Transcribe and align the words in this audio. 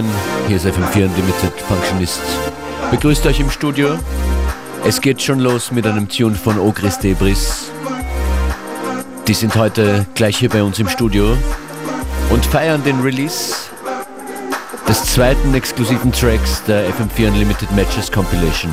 Willkommen. 0.00 0.48
Hier 0.48 0.56
ist 0.56 0.66
FM4 0.66 1.04
Unlimited 1.04 1.52
Functionist. 1.68 2.20
Begrüßt 2.90 3.26
euch 3.26 3.38
im 3.40 3.50
Studio. 3.50 3.98
Es 4.84 4.98
geht 4.98 5.20
schon 5.20 5.40
los 5.40 5.72
mit 5.72 5.86
einem 5.86 6.08
Tune 6.08 6.34
von 6.34 6.58
Ogris 6.58 6.98
Debris. 6.98 7.70
Die 9.28 9.34
sind 9.34 9.54
heute 9.56 10.06
gleich 10.14 10.38
hier 10.38 10.48
bei 10.48 10.62
uns 10.62 10.78
im 10.78 10.88
Studio 10.88 11.36
und 12.30 12.46
feiern 12.46 12.82
den 12.82 13.00
Release 13.00 13.54
des 14.88 15.04
zweiten 15.04 15.52
exklusiven 15.52 16.12
Tracks 16.12 16.62
der 16.64 16.88
FM4 16.88 17.28
Unlimited 17.28 17.70
Matches 17.72 18.10
Compilation. 18.10 18.72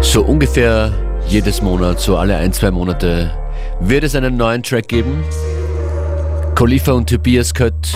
So 0.00 0.22
ungefähr 0.22 0.92
jedes 1.28 1.62
Monat, 1.62 2.00
so 2.00 2.16
alle 2.16 2.36
ein, 2.36 2.52
zwei 2.52 2.72
Monate, 2.72 3.32
wird 3.78 4.02
es 4.02 4.16
einen 4.16 4.36
neuen 4.36 4.64
Track 4.64 4.88
geben. 4.88 5.22
Khalifa 6.56 6.92
und 6.92 7.06
Tobias 7.10 7.52
Kött 7.52 7.94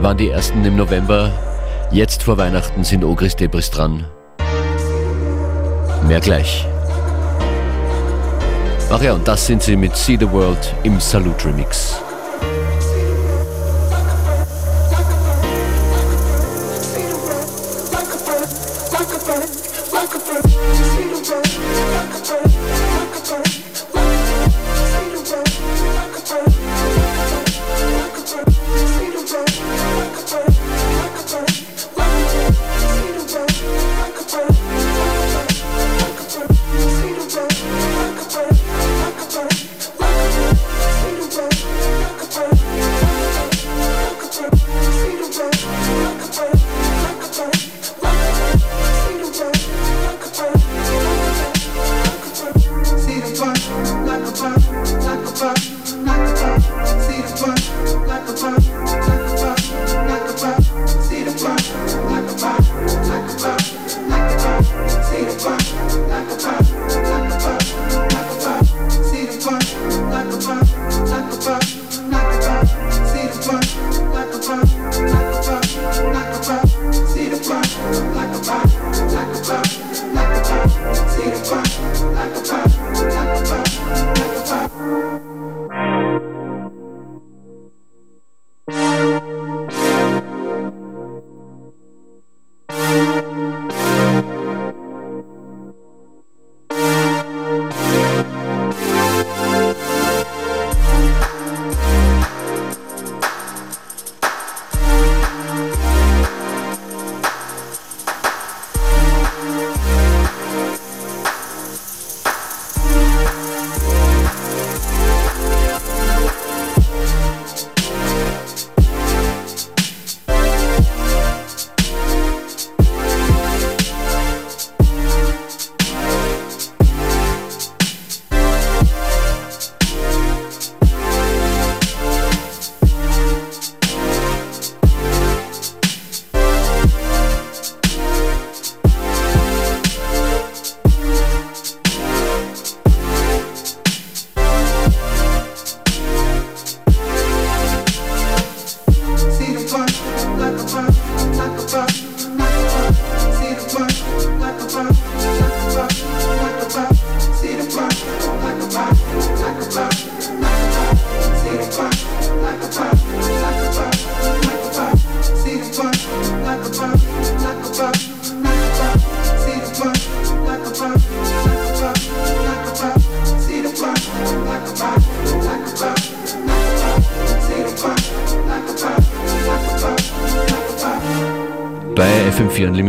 waren 0.00 0.16
die 0.16 0.30
ersten 0.30 0.64
im 0.64 0.74
November. 0.74 1.30
Jetzt 1.92 2.22
vor 2.22 2.38
Weihnachten 2.38 2.82
sind 2.82 3.04
Ogris 3.04 3.36
Debris 3.36 3.70
dran. 3.70 4.06
Mehr 6.08 6.20
gleich. 6.20 6.66
Ach 8.90 9.02
ja, 9.02 9.12
und 9.12 9.28
das 9.28 9.46
sind 9.46 9.62
sie 9.62 9.76
mit 9.76 9.94
See 9.94 10.16
the 10.18 10.30
World 10.30 10.74
im 10.82 10.98
Salute 10.98 11.44
Remix. 11.44 11.99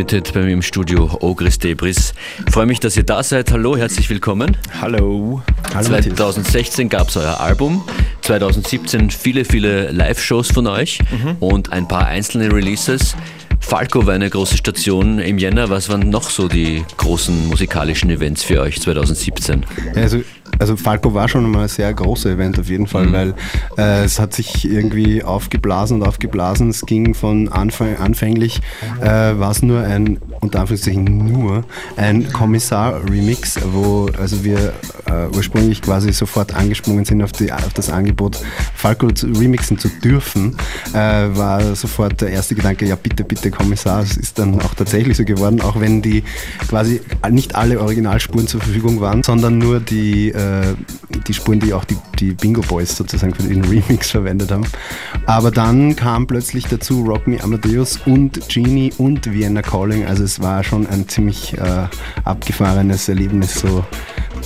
Unlimited 0.02 0.34
bei 0.34 0.42
mir 0.42 0.54
im 0.54 0.64
Studio 0.64 1.16
Ogris 1.22 1.60
Debris. 1.60 2.16
Freue 2.50 2.66
mich, 2.66 2.80
dass 2.80 2.98
ihr 2.98 3.04
da 3.04 3.22
seid. 3.22 3.52
Hallo, 3.52 3.78
herzlich 3.78 4.10
willkommen. 4.10 4.58
Hallo. 4.82 5.44
Hallo 5.76 6.02
2016 6.02 6.90
gab 6.90 7.10
es 7.10 7.18
euer 7.18 7.40
Album, 7.40 7.84
2017 8.24 9.12
viele, 9.12 9.46
viele 9.46 9.92
Live-Shows 9.92 10.50
von 10.50 10.66
euch 10.66 10.98
mhm. 11.12 11.36
und 11.40 11.72
ein 11.72 11.88
paar 11.88 12.08
einzelne 12.08 12.52
Releases. 12.52 13.16
Falco 13.60 14.08
war 14.08 14.16
eine 14.16 14.28
große 14.28 14.58
Station 14.58 15.20
im 15.20 15.38
Jänner. 15.38 15.70
Was 15.70 15.88
waren 15.88 16.10
noch 16.10 16.32
so 16.32 16.48
die 16.48 16.84
großen 16.98 17.48
musikalischen 17.48 18.10
Events 18.10 18.44
für 18.44 18.60
euch 18.60 18.82
2017? 18.82 19.68
Also 19.96 20.24
also 20.62 20.78
Falco 20.78 21.14
war 21.16 21.28
schon 21.28 21.50
mal 21.50 21.64
ein 21.64 21.68
sehr 21.68 21.92
großes 21.92 22.34
Event 22.34 22.60
auf 22.60 22.70
jeden 22.70 22.86
Fall, 22.86 23.08
mhm. 23.08 23.14
weil 23.14 23.34
äh, 23.78 24.04
es 24.06 24.20
hat 24.20 24.34
sich 24.36 24.70
irgendwie 24.70 25.24
aufgeblasen 25.24 26.00
und 26.02 26.08
aufgeblasen. 26.08 26.70
Es 26.70 26.86
ging 26.86 27.16
von 27.16 27.50
Anfang, 27.50 27.98
anfänglich, 27.98 28.62
äh, 29.02 29.06
war 29.06 29.50
es 29.50 29.64
nur 29.64 29.82
ein, 29.82 30.20
unter 30.40 30.60
Anführungszeichen 30.60 31.04
nur, 31.04 31.64
ein 31.98 32.32
Kommissar-Remix, 32.32 33.60
wo 33.74 34.08
also 34.20 34.44
wir 34.44 34.74
äh, 35.08 35.36
ursprünglich 35.36 35.82
quasi 35.82 36.14
sofort 36.14 36.54
angesprungen 36.54 37.06
sind 37.06 37.24
auf, 37.24 37.32
die, 37.32 37.52
auf 37.52 37.74
das 37.74 37.90
Angebot, 37.90 38.40
Falco 38.76 39.10
zu 39.10 39.28
remixen 39.28 39.80
zu 39.80 39.90
dürfen, 39.90 40.56
äh, 40.94 40.96
war 40.96 41.76
sofort 41.76 42.22
der 42.22 42.30
erste 42.30 42.54
Gedanke, 42.54 42.86
ja 42.86 42.96
bitte, 42.96 43.24
bitte 43.24 43.50
Kommissar. 43.50 44.04
Es 44.04 44.16
ist 44.16 44.38
dann 44.38 44.62
auch 44.62 44.76
tatsächlich 44.76 45.18
so 45.18 45.26
geworden, 45.26 45.60
auch 45.62 45.80
wenn 45.80 46.04
die 46.04 46.24
quasi 46.68 47.02
nicht 47.32 47.56
alle 47.56 47.82
Originalspuren 47.82 48.46
zur 48.46 48.62
Verfügung 48.62 49.02
waren, 49.02 49.24
sondern 49.24 49.58
nur 49.58 49.80
die 49.80 50.30
äh, 50.30 50.51
äh, 50.52 50.76
die 51.28 51.34
Spuren, 51.34 51.60
die 51.60 51.74
auch 51.74 51.86
die, 51.86 51.98
die 52.20 52.32
Bingo 52.32 52.62
Boys 52.62 52.96
sozusagen 52.96 53.34
für 53.34 53.44
den 53.44 53.64
Remix 53.66 54.12
verwendet 54.12 54.52
haben. 54.52 54.66
Aber 55.26 55.52
dann 55.52 55.96
kam 55.96 56.28
plötzlich 56.28 56.66
dazu 56.66 57.04
Rock 57.04 57.28
Me 57.28 57.42
Amadeus 57.42 58.00
und 58.06 58.48
Genie 58.50 58.92
und 58.98 59.32
Vienna 59.32 59.62
Calling. 59.62 60.06
Also 60.06 60.24
es 60.24 60.42
war 60.42 60.64
schon 60.64 60.88
ein 60.88 61.08
ziemlich 61.08 61.58
äh, 61.58 61.88
abgefahrenes 62.24 63.10
Erlebnis, 63.10 63.60
so 63.60 63.86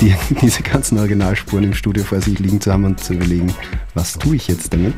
die, 0.02 0.16
diese 0.42 0.64
ganzen 0.64 0.98
Originalspuren 1.00 1.64
im 1.64 1.74
Studio 1.74 2.04
vor 2.04 2.22
sich 2.22 2.40
liegen 2.40 2.62
zu 2.62 2.72
haben 2.72 2.86
und 2.86 3.00
zu 3.00 3.14
überlegen, 3.14 3.54
was 3.94 4.14
tue 4.14 4.36
ich 4.36 4.48
jetzt 4.48 4.74
damit. 4.74 4.96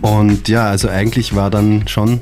Und 0.00 0.48
ja, 0.48 0.66
also 0.66 0.88
eigentlich 0.88 1.34
war 1.34 1.50
dann 1.50 1.86
schon 1.86 2.20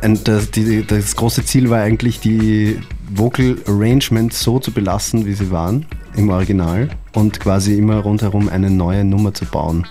das, 0.00 0.50
die, 0.50 0.86
das 0.86 1.14
große 1.16 1.44
Ziel 1.44 1.68
war 1.68 1.80
eigentlich 1.80 2.20
die 2.20 2.78
Vocal 3.12 3.56
Arrangements 3.66 4.40
so 4.40 4.58
zu 4.58 4.72
belassen, 4.72 5.26
wie 5.26 5.34
sie 5.34 5.50
waren 5.50 5.86
im 6.16 6.30
Original 6.30 6.88
und 7.12 7.40
quasi 7.40 7.76
immer 7.76 8.00
rundherum 8.00 8.48
eine 8.48 8.70
neue 8.70 9.04
Nummer 9.04 9.34
zu 9.34 9.44
bauen. 9.44 9.86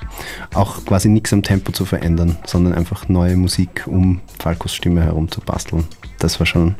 Auch 0.53 0.85
quasi 0.85 1.09
nichts 1.09 1.33
am 1.33 1.43
Tempo 1.43 1.71
zu 1.71 1.85
verändern, 1.85 2.37
sondern 2.45 2.73
einfach 2.73 3.09
neue 3.09 3.35
Musik 3.35 3.85
um 3.87 4.21
Falkos 4.39 4.73
Stimme 4.73 5.03
herum 5.03 5.31
zu 5.31 5.41
basteln. 5.41 5.85
Das 6.19 6.39
war 6.39 6.45
schon 6.45 6.75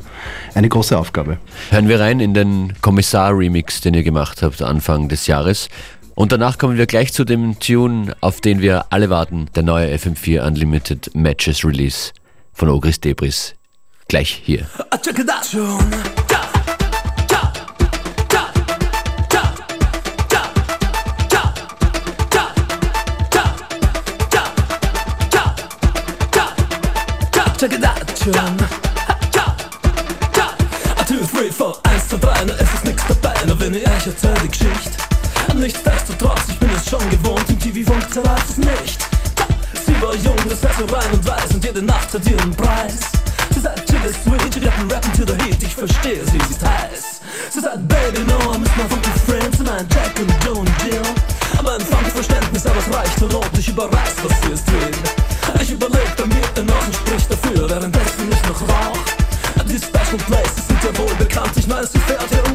eine 0.54 0.68
große 0.68 0.96
Aufgabe. 0.96 1.38
Hören 1.70 1.88
wir 1.88 2.00
rein 2.00 2.20
in 2.20 2.34
den 2.34 2.74
Kommissar-Remix, 2.82 3.80
den 3.80 3.94
ihr 3.94 4.02
gemacht 4.02 4.42
habt 4.42 4.62
Anfang 4.62 5.08
des 5.08 5.26
Jahres. 5.26 5.68
Und 6.14 6.32
danach 6.32 6.58
kommen 6.58 6.76
wir 6.76 6.86
gleich 6.86 7.12
zu 7.14 7.24
dem 7.24 7.58
Tune, 7.58 8.14
auf 8.20 8.42
den 8.42 8.60
wir 8.60 8.86
alle 8.90 9.08
warten, 9.08 9.46
der 9.54 9.62
neue 9.62 9.94
FM4 9.94 10.46
Unlimited 10.46 11.14
Matches 11.14 11.64
Release 11.64 12.12
von 12.52 12.68
Ogris 12.68 13.00
Debris. 13.00 13.54
Gleich 14.08 14.42
hier. 14.44 14.66
Check 15.02 15.20
it 15.20 15.30
out, 15.30 16.09
tune. 28.20 28.36
A 30.98 31.04
two, 31.06 31.24
three, 31.24 31.50
four, 31.50 31.74
eins, 31.84 32.06
zwei, 32.08 32.18
drei, 32.18 32.44
nur 32.44 32.54
es 32.60 32.74
ist 32.74 32.84
nix 32.84 33.02
dabei, 33.08 33.34
nur 33.46 33.58
wenn 33.60 33.74
ich 33.74 33.86
euch 33.86 34.06
erzähl 34.06 34.34
die 34.42 34.48
Geschichte. 34.48 34.92
Nichtsdestotrotz, 35.54 36.42
ich 36.48 36.58
bin 36.58 36.68
es 36.76 36.88
schon 36.88 37.08
gewohnt, 37.08 37.48
im 37.48 37.58
TV 37.58 37.90
funktioniert 37.90 38.44
es 38.48 38.58
nicht. 38.58 39.00
Sie 39.86 40.02
war 40.02 40.14
jung, 40.16 40.36
das 40.48 40.62
heißt 40.62 40.80
so 40.80 40.94
rein 40.94 41.10
und 41.12 41.26
weiß 41.26 41.54
und 41.54 41.64
jede 41.64 41.82
Nacht 41.82 42.12
hat 42.12 42.26
ihren 42.26 42.54
Preis. 42.54 43.00
Sie 43.54 43.60
sagt, 43.60 43.88
chill 43.88 44.04
is 44.04 44.16
sweet, 44.22 44.54
you 44.54 44.60
got 44.60 44.92
rapping 44.92 45.12
to 45.12 45.24
the 45.24 45.36
heat, 45.42 45.62
ich 45.62 45.74
verstehe 45.74 46.22
sie, 46.26 46.32
sie 46.32 46.54
ist 46.54 46.62
heiß. 46.62 47.20
Sie 47.50 47.60
sagt, 47.60 47.88
baby, 47.88 48.20
no, 48.26 48.36
I'm 48.52 48.60
my 48.60 48.86
funky 48.88 49.10
friends, 49.26 49.58
mein 49.60 49.86
Jack 49.88 50.12
und 50.20 50.32
Joe 50.44 50.58
und 50.58 50.70
Jill. 50.84 51.00
Aber 51.58 51.74
ein 51.74 51.80
funky 51.80 52.10
Verständnis, 52.10 52.66
aber 52.66 52.80
es 52.80 52.94
reicht 52.94 53.22
und 53.22 53.58
ich 53.58 53.68
überreiß, 53.68 54.14
was 54.22 54.40
sie 54.42 54.52
ist 54.52 54.72
will. 54.72 54.99
Special 60.10 60.26
Places 60.26 60.66
sind 60.66 60.82
ja 60.82 60.98
wohl 60.98 61.14
bekannt, 61.14 61.52
ich 61.54 61.70
weiß, 61.70 61.92
sie 61.92 61.98
fährt 62.00 62.28
hier 62.30 62.49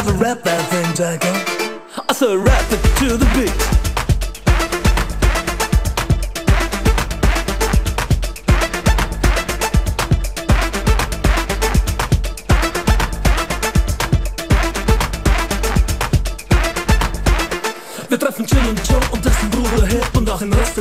You 0.00 0.06
ever 0.08 0.18
rap 0.24 0.42
that 0.44 0.64
thing, 0.70 0.94
Jacko? 0.94 1.28
I 2.08 2.12
said 2.14 2.38
rap 2.38 2.72
it 2.72 2.80
to 3.00 3.18
the 3.18 3.26
beat. 3.36 3.52
Wir 18.08 18.18
treffen 18.18 18.46
Chill 18.46 18.58
und 18.66 18.88
Joe 18.88 19.00
und 19.12 19.22
dessen 19.22 19.50
Bruder 19.50 19.86
Hip 19.86 20.16
und 20.16 20.30
auch 20.30 20.38
den 20.38 20.52
Rest 20.54 20.78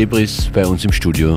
Debris 0.00 0.48
bei 0.54 0.66
uns 0.66 0.82
im 0.82 0.92
Studio. 0.92 1.36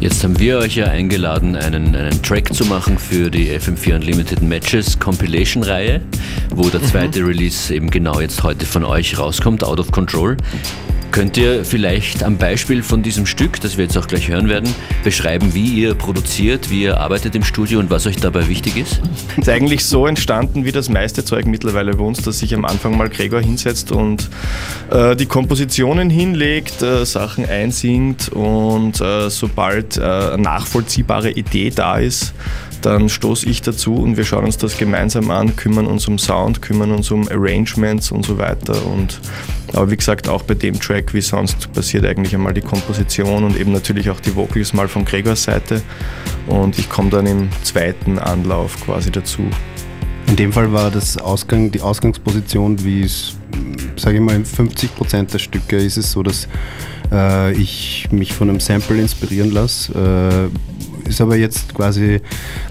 Jetzt 0.00 0.24
haben 0.24 0.38
wir 0.38 0.56
euch 0.56 0.76
ja 0.76 0.86
eingeladen, 0.86 1.54
einen, 1.54 1.94
einen 1.94 2.22
Track 2.22 2.54
zu 2.54 2.64
machen 2.64 2.96
für 2.96 3.30
die 3.30 3.50
FM4 3.50 3.96
Unlimited 3.96 4.40
Matches 4.40 4.98
Compilation 4.98 5.62
Reihe, 5.62 6.00
wo 6.54 6.70
der 6.70 6.82
zweite 6.82 7.20
Release 7.20 7.74
eben 7.74 7.90
genau 7.90 8.18
jetzt 8.20 8.42
heute 8.42 8.64
von 8.64 8.82
euch 8.82 9.18
rauskommt, 9.18 9.62
Out 9.62 9.78
of 9.78 9.92
Control. 9.92 10.38
Könnt 11.16 11.38
ihr 11.38 11.64
vielleicht 11.64 12.22
am 12.22 12.36
Beispiel 12.36 12.82
von 12.82 13.02
diesem 13.02 13.24
Stück, 13.24 13.58
das 13.62 13.78
wir 13.78 13.84
jetzt 13.84 13.96
auch 13.96 14.06
gleich 14.06 14.28
hören 14.28 14.50
werden, 14.50 14.68
beschreiben, 15.02 15.54
wie 15.54 15.64
ihr 15.64 15.94
produziert, 15.94 16.68
wie 16.68 16.82
ihr 16.82 17.00
arbeitet 17.00 17.34
im 17.34 17.42
Studio 17.42 17.78
und 17.78 17.88
was 17.88 18.06
euch 18.06 18.16
dabei 18.16 18.48
wichtig 18.48 18.76
ist? 18.76 19.00
ist 19.38 19.48
eigentlich 19.48 19.86
so 19.86 20.06
entstanden 20.06 20.66
wie 20.66 20.72
das 20.72 20.90
meiste 20.90 21.24
Zeug 21.24 21.46
mittlerweile 21.46 21.94
bei 21.94 22.04
uns, 22.04 22.20
dass 22.20 22.40
sich 22.40 22.54
am 22.54 22.66
Anfang 22.66 22.98
mal 22.98 23.08
Gregor 23.08 23.40
hinsetzt 23.40 23.92
und 23.92 24.28
äh, 24.90 25.16
die 25.16 25.24
Kompositionen 25.24 26.10
hinlegt, 26.10 26.82
äh, 26.82 27.06
Sachen 27.06 27.48
einsingt 27.48 28.28
und 28.28 29.00
äh, 29.00 29.30
sobald 29.30 29.96
äh, 29.96 30.02
eine 30.02 30.42
nachvollziehbare 30.42 31.30
Idee 31.30 31.72
da 31.74 31.96
ist, 31.96 32.34
dann 32.86 33.08
stoße 33.08 33.48
ich 33.48 33.62
dazu 33.62 33.96
und 33.96 34.16
wir 34.16 34.24
schauen 34.24 34.44
uns 34.44 34.58
das 34.58 34.78
gemeinsam 34.78 35.32
an, 35.32 35.56
kümmern 35.56 35.86
uns 35.86 36.06
um 36.06 36.20
Sound, 36.20 36.62
kümmern 36.62 36.92
uns 36.92 37.10
um 37.10 37.26
Arrangements 37.28 38.12
und 38.12 38.24
so 38.24 38.38
weiter. 38.38 38.86
Und 38.86 39.20
aber 39.72 39.90
wie 39.90 39.96
gesagt, 39.96 40.28
auch 40.28 40.44
bei 40.44 40.54
dem 40.54 40.78
Track 40.78 41.12
wie 41.12 41.20
sonst 41.20 41.72
passiert 41.72 42.06
eigentlich 42.06 42.32
einmal 42.32 42.54
die 42.54 42.60
Komposition 42.60 43.42
und 43.42 43.58
eben 43.58 43.72
natürlich 43.72 44.08
auch 44.08 44.20
die 44.20 44.36
Vocals 44.36 44.72
mal 44.72 44.86
von 44.86 45.04
Gregors 45.04 45.42
Seite. 45.42 45.82
Und 46.46 46.78
ich 46.78 46.88
komme 46.88 47.10
dann 47.10 47.26
im 47.26 47.48
zweiten 47.64 48.20
Anlauf 48.20 48.80
quasi 48.84 49.10
dazu. 49.10 49.42
In 50.28 50.36
dem 50.36 50.52
Fall 50.52 50.72
war 50.72 50.92
das 50.92 51.18
Ausgang, 51.18 51.72
die 51.72 51.80
Ausgangsposition, 51.80 52.84
wie 52.84 53.02
es, 53.02 53.34
sage 53.96 54.18
ich 54.18 54.22
mal, 54.22 54.36
in 54.36 54.44
50 54.44 54.94
Prozent 54.94 55.34
der 55.34 55.40
Stücke 55.40 55.76
ist 55.76 55.96
es 55.96 56.12
so, 56.12 56.22
dass 56.22 56.46
äh, 57.10 57.52
ich 57.52 58.06
mich 58.12 58.32
von 58.32 58.48
einem 58.48 58.60
Sample 58.60 59.00
inspirieren 59.00 59.50
lasse. 59.50 60.50
Äh, 60.52 60.75
ist 61.06 61.20
aber 61.20 61.36
jetzt 61.36 61.74
quasi 61.74 62.20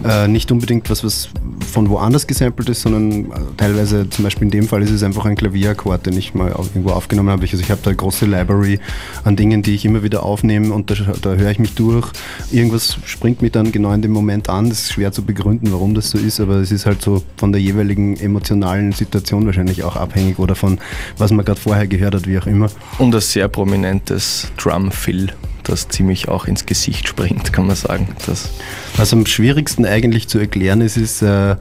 äh, 0.04 0.28
nicht 0.28 0.52
unbedingt 0.52 0.90
was, 0.90 1.04
was 1.04 1.30
von 1.72 1.90
woanders 1.90 2.28
gesampelt 2.28 2.70
ist, 2.70 2.82
sondern 2.82 3.26
äh, 3.26 3.36
teilweise, 3.58 4.10
zum 4.10 4.24
Beispiel 4.24 4.44
in 4.46 4.52
dem 4.52 4.68
Fall 4.68 4.82
ist 4.84 4.92
es 4.92 5.04
einfach 5.04 5.26
ein 5.26 5.36
Klavierakkord, 5.36 6.06
den 6.06 6.18
ich 6.18 6.34
mal 6.34 6.54
auf, 6.54 6.68
irgendwo 6.68 6.92
aufgenommen 6.92 7.30
habe. 7.30 7.44
Also 7.44 7.58
ich 7.58 7.72
habe 7.72 7.82
da 7.84 7.90
eine 7.90 7.98
große 7.98 8.26
Library 8.26 8.80
an 9.24 9.36
Dingen, 9.36 9.62
die 9.62 9.76
ich 9.76 9.86
immer 9.86 10.04
wieder 10.04 10.24
aufnehme 10.24 10.74
und 10.74 10.90
da, 10.92 10.96
da 11.22 11.34
höre 11.34 11.52
ich 11.52 11.60
mich 11.60 11.76
durch. 11.76 12.12
Irgendwas 12.52 12.98
springt 13.06 13.42
mich 13.42 13.52
dann 13.52 13.72
genau 13.72 13.92
in 13.94 14.02
dem 14.02 14.12
Moment 14.12 14.50
an. 14.50 14.70
Das 14.70 14.80
ist 14.80 14.94
schwer 14.94 15.12
zu 15.12 15.24
begründen, 15.24 15.72
warum 15.72 15.96
das 15.96 16.10
so 16.10 16.18
ist, 16.18 16.40
aber 16.40 16.56
es 16.56 16.72
ist 16.72 16.86
halt 16.86 17.02
so 17.02 17.24
von 17.38 17.52
der 17.52 17.62
jeweiligen 17.62 18.18
emotionalen 18.18 18.92
Situation 18.92 19.46
wahrscheinlich 19.46 19.84
auch 19.84 19.96
abhängig 19.96 20.40
oder 20.40 20.56
von 20.56 20.80
was 21.18 21.32
man 21.32 21.46
gerade 21.46 21.60
vorher 21.60 21.88
gehört 21.88 22.16
hat, 22.16 22.28
wie 22.28 22.38
auch 22.38 22.48
immer. 22.48 22.70
Und 22.98 23.14
ein 23.14 23.22
sehr 23.22 23.48
prominentes 23.48 24.52
Drum-Fill 24.58 25.32
das 25.70 25.88
ziemlich 25.88 26.28
auch 26.28 26.46
ins 26.46 26.66
Gesicht 26.66 27.08
springt, 27.08 27.54
kann 27.54 27.68
man 27.68 27.76
sagen. 27.76 28.08
Das 28.26 28.50
Was 28.98 29.14
am 29.14 29.26
schwierigsten 29.26 29.86
eigentlich 29.86 30.28
zu 30.28 30.40
erklären 30.40 30.82
ist, 30.82 30.98
ist, 30.98 31.22
äh, 31.22 31.56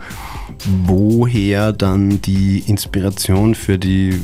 woher 0.87 1.73
dann 1.73 2.21
die 2.23 2.63
Inspiration 2.67 3.55
für 3.55 3.79
die, 3.79 4.21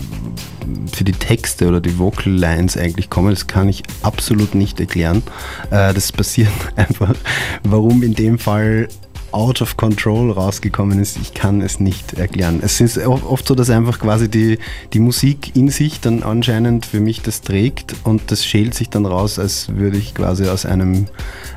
für 0.92 1.04
die 1.04 1.12
Texte 1.12 1.68
oder 1.68 1.80
die 1.80 1.98
Vocal 1.98 2.32
Lines 2.32 2.76
eigentlich 2.76 3.10
kommen. 3.10 3.30
Das 3.30 3.46
kann 3.46 3.68
ich 3.68 3.82
absolut 4.02 4.54
nicht 4.54 4.80
erklären. 4.80 5.22
Äh, 5.70 5.92
das 5.94 6.12
passiert 6.12 6.52
einfach. 6.76 7.14
Warum 7.62 8.02
in 8.02 8.14
dem 8.14 8.38
Fall 8.38 8.88
out 9.32 9.62
of 9.62 9.76
control 9.76 10.30
rausgekommen 10.30 10.98
ist, 10.98 11.16
ich 11.18 11.34
kann 11.34 11.60
es 11.60 11.80
nicht 11.80 12.14
erklären. 12.14 12.60
Es 12.62 12.80
ist 12.80 12.98
oft 12.98 13.46
so, 13.46 13.54
dass 13.54 13.70
einfach 13.70 13.98
quasi 13.98 14.28
die, 14.28 14.58
die 14.92 15.00
Musik 15.00 15.54
in 15.56 15.68
sich 15.68 16.00
dann 16.00 16.22
anscheinend 16.22 16.86
für 16.86 17.00
mich 17.00 17.22
das 17.22 17.42
trägt 17.42 17.94
und 18.04 18.30
das 18.30 18.44
schält 18.44 18.74
sich 18.74 18.90
dann 18.90 19.06
raus, 19.06 19.38
als 19.38 19.74
würde 19.74 19.96
ich 19.96 20.14
quasi 20.14 20.48
aus 20.48 20.66
einem, 20.66 21.06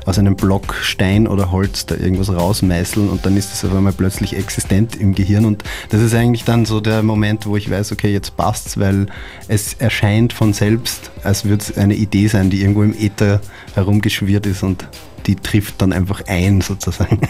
aus 0.06 0.18
einem 0.18 0.36
Block 0.36 0.74
Stein 0.74 1.26
oder 1.26 1.50
Holz 1.50 1.86
da 1.86 1.94
irgendwas 1.96 2.30
rausmeißeln 2.30 3.08
und 3.08 3.26
dann 3.26 3.36
ist 3.36 3.52
es 3.52 3.64
auf 3.64 3.74
einmal 3.74 3.92
plötzlich 3.92 4.36
existent 4.36 4.96
im 4.96 5.14
Gehirn 5.14 5.44
und 5.44 5.64
das 5.90 6.00
ist 6.00 6.14
eigentlich 6.14 6.44
dann 6.44 6.64
so 6.66 6.80
der 6.80 7.02
Moment, 7.02 7.46
wo 7.46 7.56
ich 7.56 7.70
weiß, 7.70 7.92
okay, 7.92 8.12
jetzt 8.12 8.36
passt's, 8.36 8.78
weil 8.78 9.06
es 9.48 9.74
erscheint 9.74 10.32
von 10.32 10.52
selbst, 10.52 11.10
als 11.22 11.44
würde 11.44 11.62
es 11.62 11.76
eine 11.76 11.94
Idee 11.94 12.28
sein, 12.28 12.50
die 12.50 12.60
irgendwo 12.60 12.82
im 12.82 12.94
Äther 12.98 13.40
herumgeschwirrt 13.74 14.46
ist 14.46 14.62
und 14.62 14.86
die 15.26 15.36
trifft 15.36 15.80
dann 15.82 15.92
einfach 15.92 16.22
ein 16.26 16.60
sozusagen. 16.60 17.20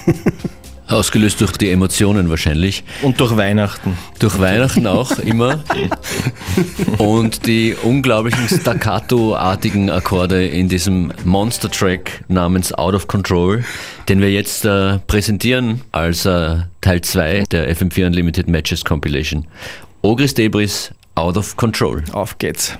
Ausgelöst 0.86 1.40
durch 1.40 1.52
die 1.52 1.70
Emotionen 1.70 2.28
wahrscheinlich. 2.28 2.84
Und 3.00 3.18
durch 3.18 3.36
Weihnachten. 3.38 3.96
Durch 4.18 4.38
Weihnachten 4.38 4.86
auch 4.86 5.18
immer. 5.18 5.64
Und 6.98 7.46
die 7.46 7.74
unglaublichen 7.82 8.46
staccato-artigen 8.48 9.88
Akkorde 9.88 10.46
in 10.46 10.68
diesem 10.68 11.10
Monster-Track 11.24 12.24
namens 12.28 12.74
Out 12.74 12.94
of 12.94 13.08
Control, 13.08 13.64
den 14.10 14.20
wir 14.20 14.30
jetzt 14.30 14.66
äh, 14.66 14.98
präsentieren 15.06 15.80
als 15.90 16.26
äh, 16.26 16.56
Teil 16.82 17.00
2 17.00 17.44
der 17.50 17.74
FM4 17.74 18.06
Unlimited 18.06 18.48
Matches 18.48 18.84
Compilation. 18.84 19.46
Ogris 20.02 20.34
Debris, 20.34 20.90
Out 21.14 21.38
of 21.38 21.56
Control. 21.56 22.04
Auf 22.12 22.36
geht's. 22.36 22.76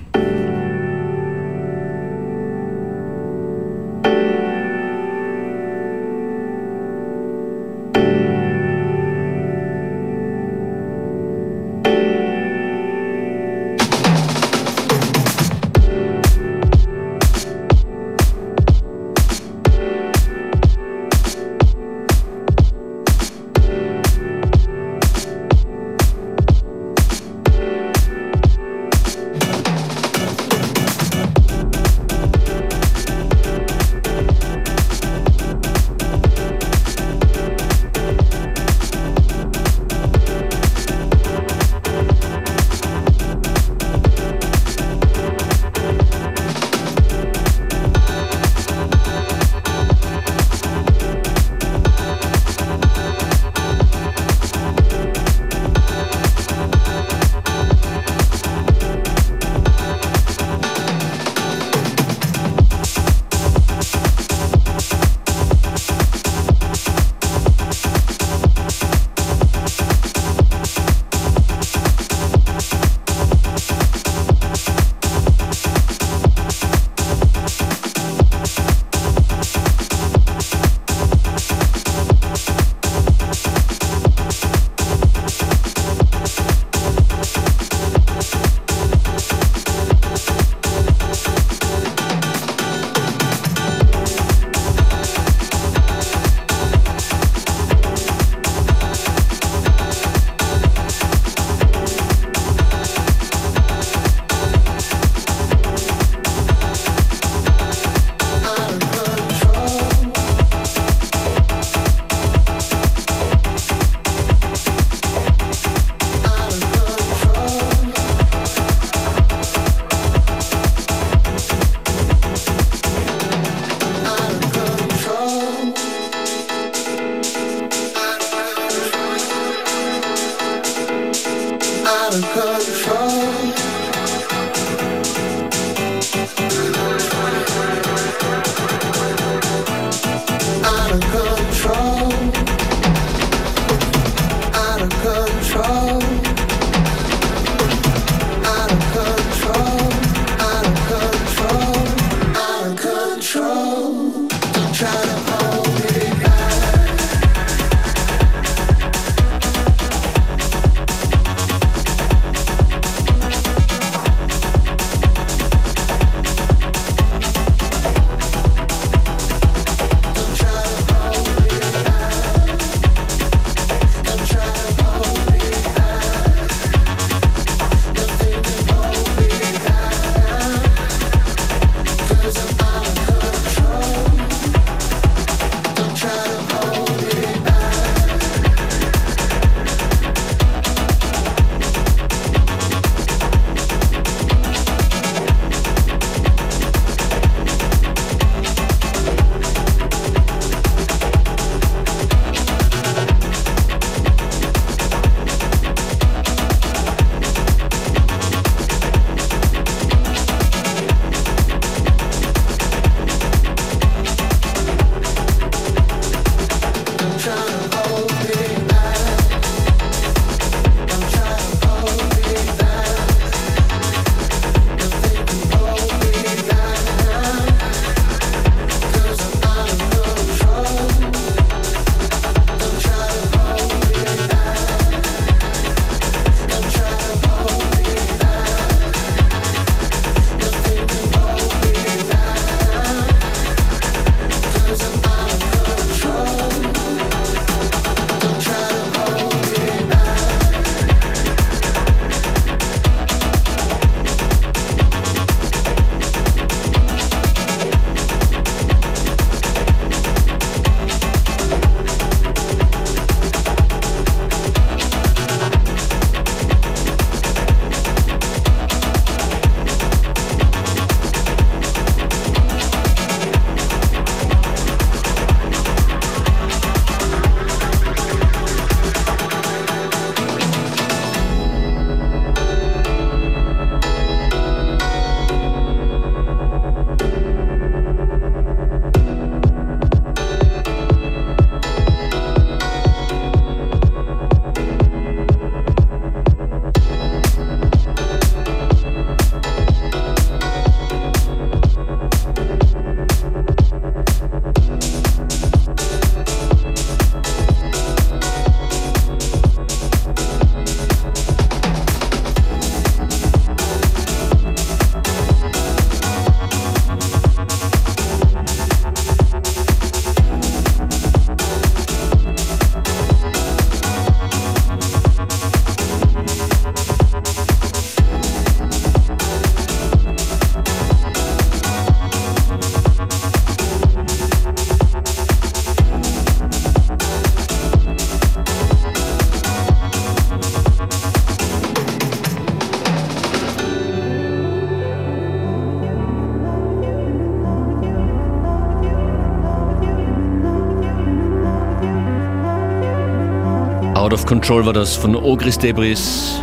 Control 354.25 354.65
war 354.65 354.73
das 354.73 354.95
von 354.95 355.15
Ogris 355.15 355.59
Debris. 355.59 356.41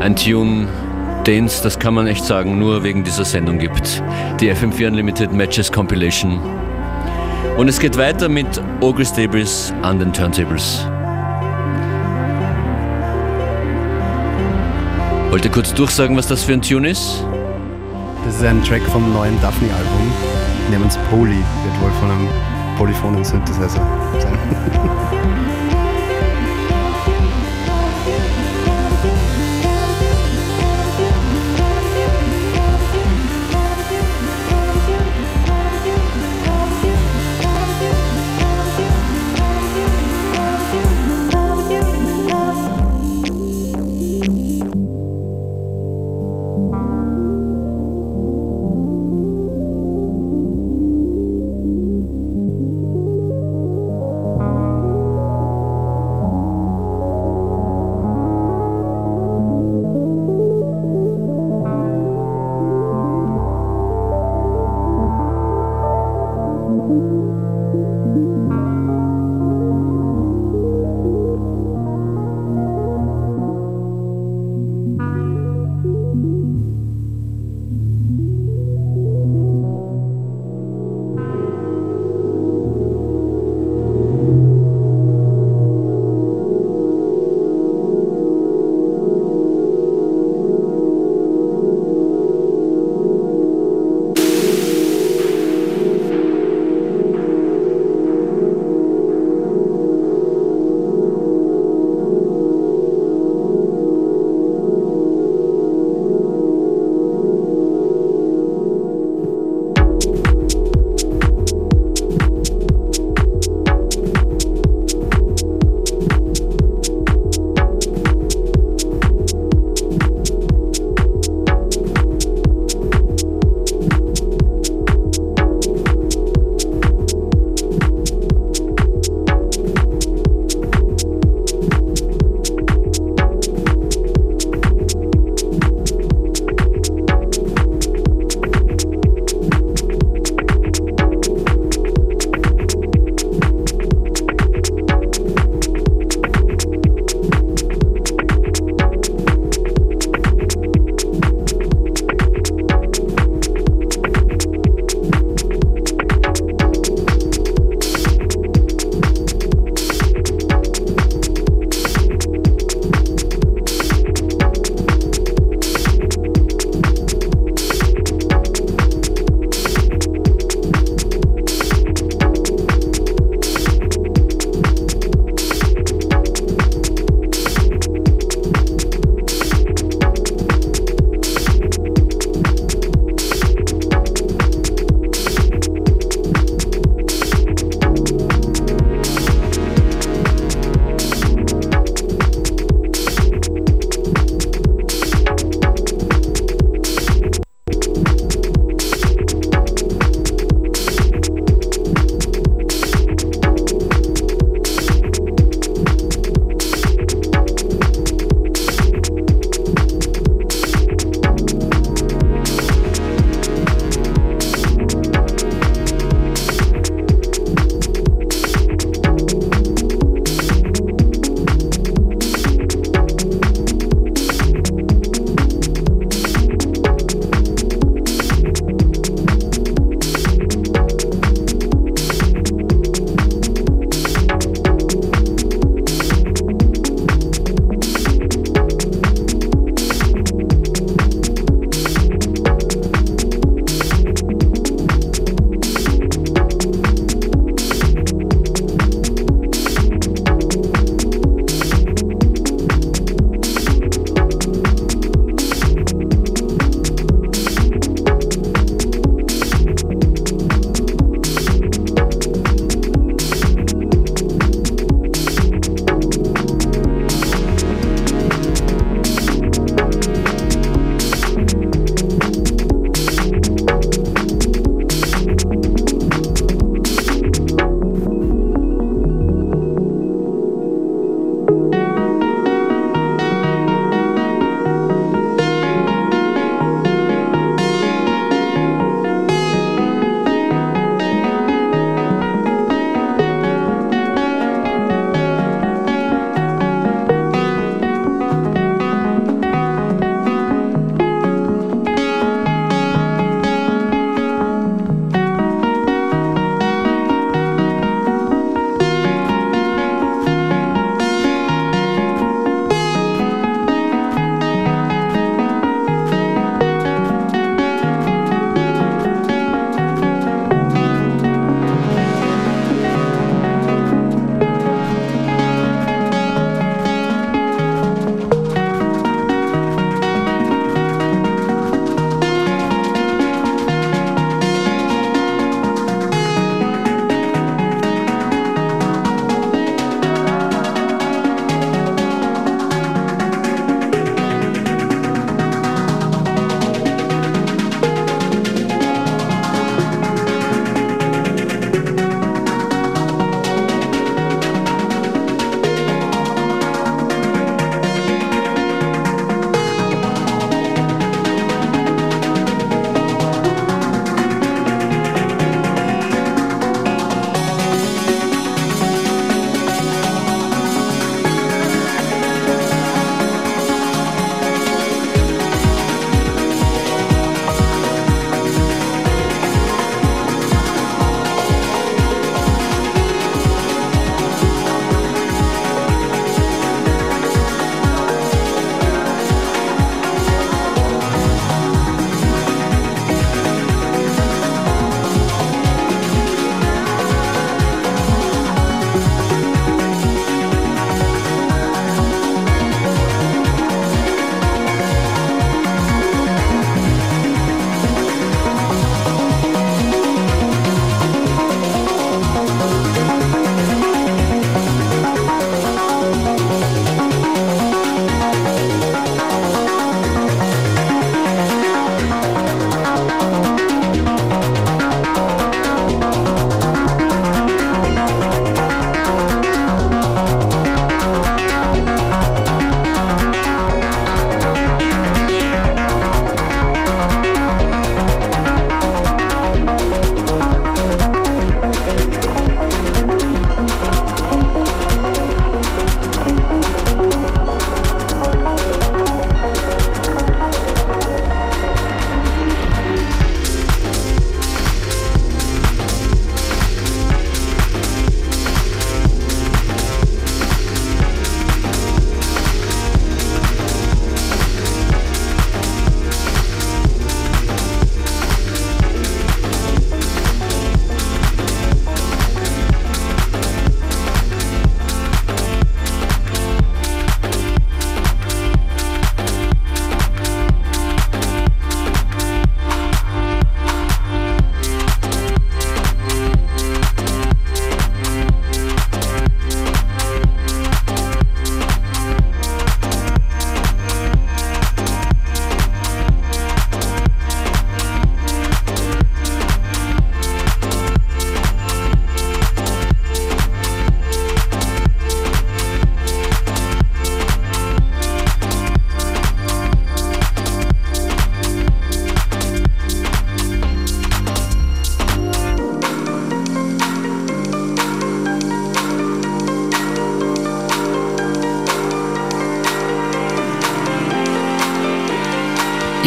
Ein 0.00 0.16
Tune, 0.16 0.66
den 1.24 1.44
es, 1.44 1.62
das 1.62 1.78
kann 1.78 1.94
man 1.94 2.08
echt 2.08 2.24
sagen, 2.24 2.58
nur 2.58 2.82
wegen 2.82 3.04
dieser 3.04 3.24
Sendung 3.24 3.58
gibt. 3.58 4.02
Die 4.40 4.52
FM4 4.52 4.88
Unlimited 4.88 5.32
Matches 5.32 5.70
Compilation. 5.70 6.40
Und 7.56 7.68
es 7.68 7.78
geht 7.78 7.96
weiter 7.96 8.28
mit 8.28 8.60
Ogris 8.80 9.12
Debris 9.12 9.72
an 9.82 10.00
den 10.00 10.12
Turntables. 10.12 10.84
Wollt 15.30 15.44
ihr 15.44 15.50
kurz 15.52 15.72
durchsagen, 15.72 16.16
was 16.16 16.26
das 16.26 16.42
für 16.42 16.54
ein 16.54 16.62
Tune 16.62 16.88
ist? 16.88 17.24
Das 18.24 18.34
ist 18.34 18.44
ein 18.44 18.64
Track 18.64 18.82
vom 18.82 19.12
neuen 19.12 19.40
Daphne-Album 19.40 20.12
namens 20.72 20.98
Poly. 21.08 21.36
Wird 21.36 21.80
wohl 21.80 21.92
von 22.00 22.10
einem 22.10 22.28
polyphonen 22.76 23.24
Synthesizer 23.24 23.80
sein. 24.18 24.38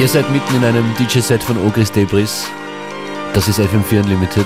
Ihr 0.04 0.10
seid 0.10 0.30
mitten 0.32 0.54
in 0.58 0.66
einem 0.66 0.84
DJ-Set 1.00 1.42
von 1.42 1.58
Ogris 1.66 1.89
Debris. 1.89 2.48
Das 3.34 3.48
ist 3.48 3.58
FM4 3.58 4.04
Unlimited. 4.04 4.46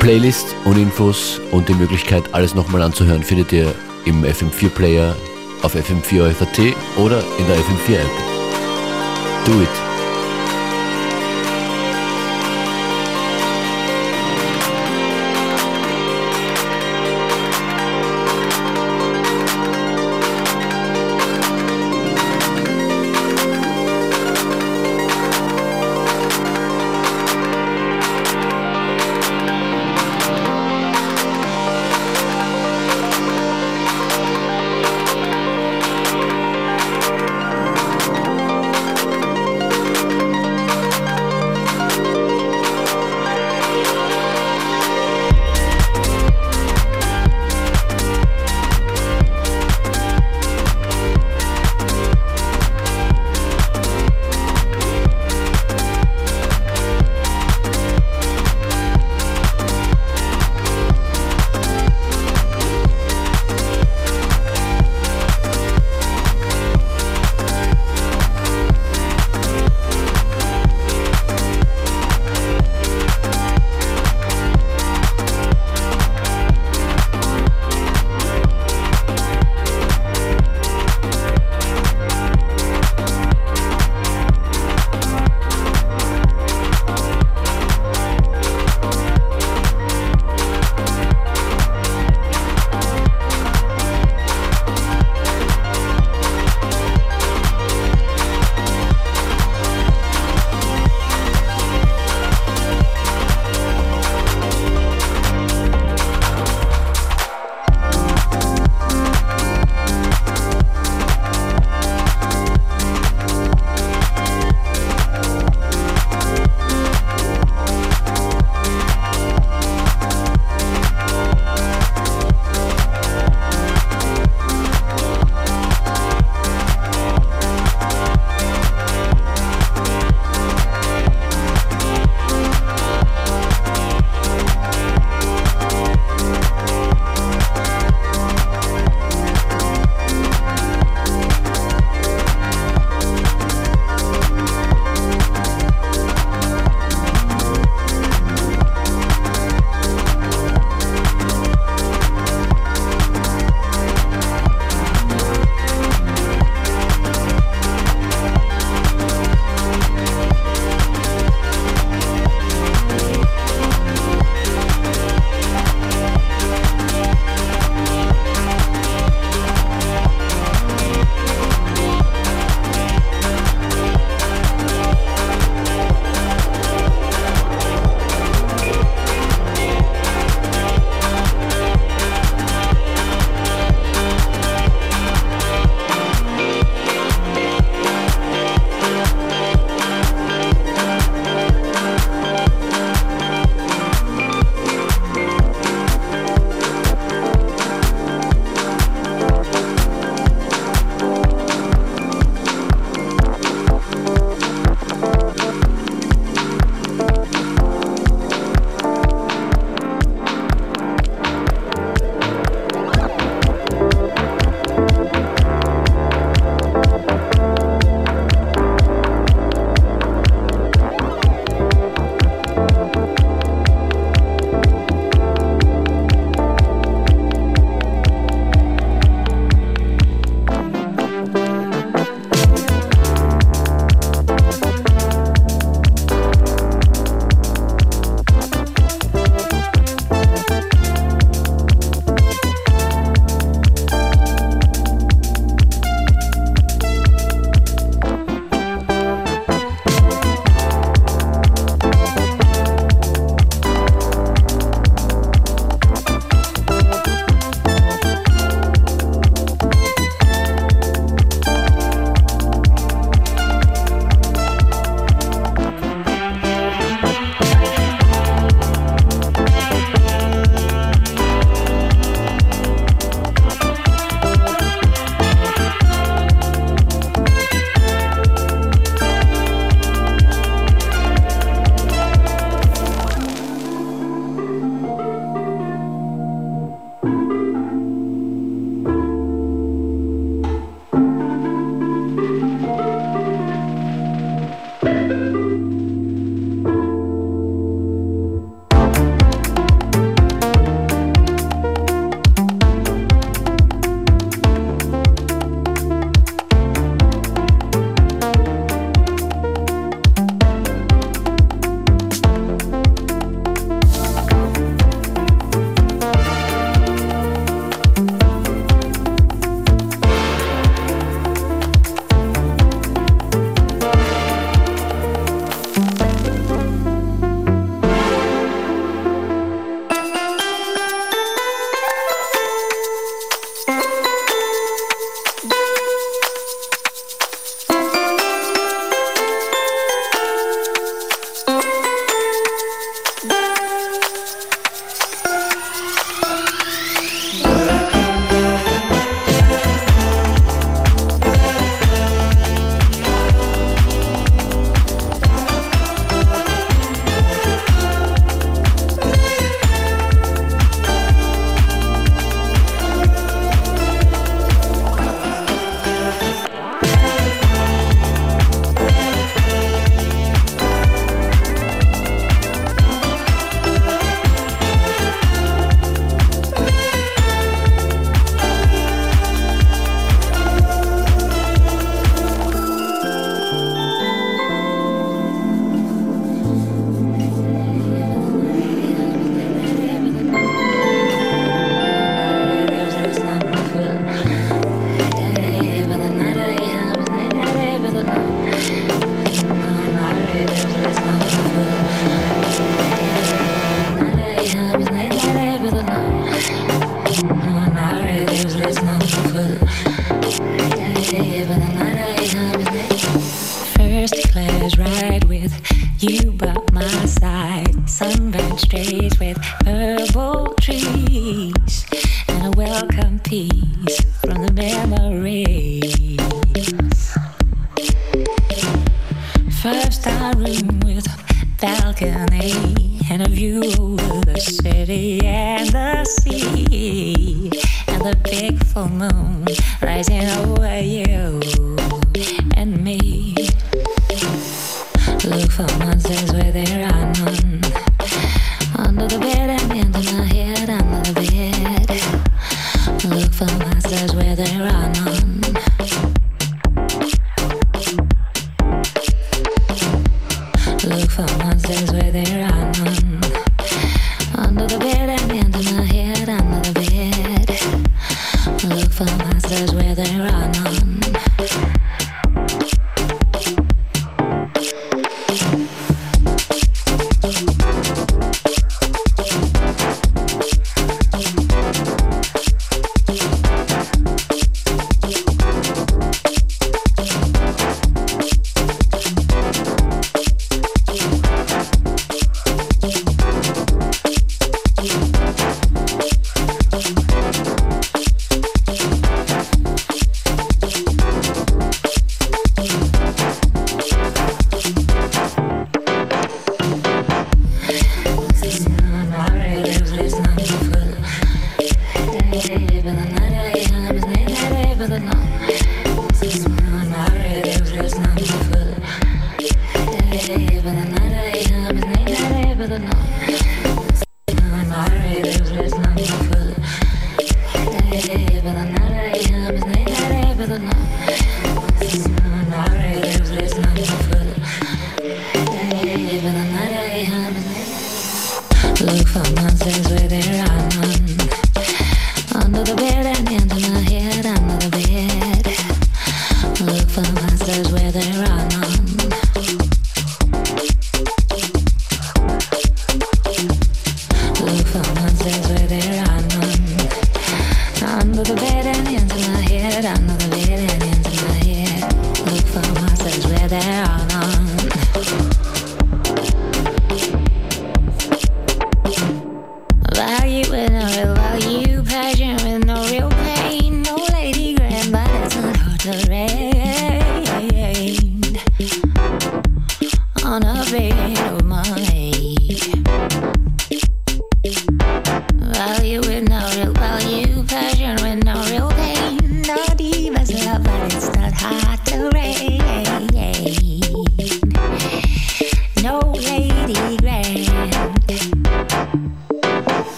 Playlist 0.00 0.56
und 0.64 0.76
Infos 0.76 1.40
und 1.52 1.68
die 1.68 1.74
Möglichkeit, 1.74 2.24
alles 2.34 2.56
nochmal 2.56 2.82
anzuhören, 2.82 3.22
findet 3.22 3.52
ihr 3.52 3.72
im 4.04 4.24
FM4 4.24 4.68
Player 4.70 5.14
auf 5.62 5.76
FM4 5.76 6.32
FAT 6.32 6.74
oder 6.96 7.22
in 7.38 7.46
der 7.46 7.56
FM4 7.58 8.00
App. 8.00 8.10
Do 9.44 9.62
it! 9.62 9.85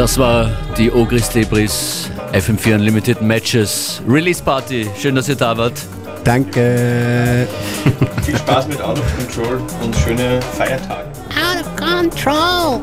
Das 0.00 0.16
war 0.16 0.50
die 0.78 0.90
Ogris 0.90 1.28
Debris 1.28 2.10
FM4 2.32 2.76
Unlimited 2.76 3.20
Matches 3.20 4.00
Release 4.08 4.42
Party. 4.42 4.88
Schön, 4.98 5.14
dass 5.14 5.28
ihr 5.28 5.36
da 5.36 5.54
wart. 5.54 5.74
Danke. 6.24 7.46
Viel 8.24 8.38
Spaß 8.38 8.68
mit 8.68 8.80
Out 8.80 8.98
of 8.98 9.04
Control 9.18 9.60
und 9.82 9.94
schöne 9.94 10.40
Feiertage. 10.56 11.04
Out 11.36 11.60
of 11.60 11.76
control. 11.76 12.80